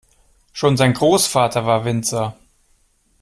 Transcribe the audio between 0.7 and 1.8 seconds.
sein Großvater